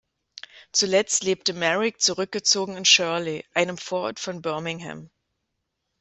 [0.71, 5.11] Zuletzt lebte Merrick zurückgezogen in Shirley, einem Vorort von Birmingham.